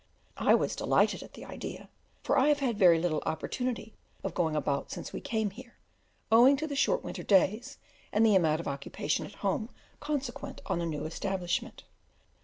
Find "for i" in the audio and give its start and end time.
2.23-2.47